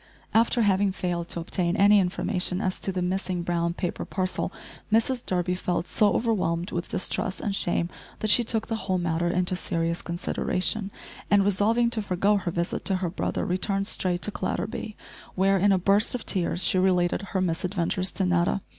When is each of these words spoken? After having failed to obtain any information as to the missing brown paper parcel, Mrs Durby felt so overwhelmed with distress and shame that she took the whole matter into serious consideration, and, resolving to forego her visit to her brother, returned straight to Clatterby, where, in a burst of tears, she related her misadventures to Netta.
After 0.33 0.63
having 0.63 0.91
failed 0.91 1.29
to 1.29 1.39
obtain 1.41 1.77
any 1.77 1.99
information 1.99 2.59
as 2.59 2.79
to 2.79 2.91
the 2.91 3.03
missing 3.03 3.43
brown 3.43 3.75
paper 3.75 4.03
parcel, 4.03 4.51
Mrs 4.91 5.23
Durby 5.23 5.53
felt 5.53 5.87
so 5.87 6.13
overwhelmed 6.13 6.71
with 6.71 6.89
distress 6.89 7.39
and 7.39 7.55
shame 7.55 7.87
that 8.17 8.31
she 8.31 8.43
took 8.43 8.65
the 8.65 8.77
whole 8.77 8.97
matter 8.97 9.27
into 9.27 9.55
serious 9.55 10.01
consideration, 10.01 10.89
and, 11.29 11.45
resolving 11.45 11.91
to 11.91 12.01
forego 12.01 12.37
her 12.37 12.49
visit 12.49 12.83
to 12.85 12.95
her 12.95 13.11
brother, 13.11 13.45
returned 13.45 13.85
straight 13.85 14.23
to 14.23 14.31
Clatterby, 14.31 14.95
where, 15.35 15.59
in 15.59 15.71
a 15.71 15.77
burst 15.77 16.15
of 16.15 16.25
tears, 16.25 16.63
she 16.63 16.79
related 16.79 17.21
her 17.21 17.39
misadventures 17.39 18.11
to 18.13 18.25
Netta. 18.25 18.61